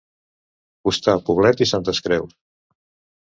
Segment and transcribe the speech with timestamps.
[0.87, 2.33] Costar Poblet i Santes Creus.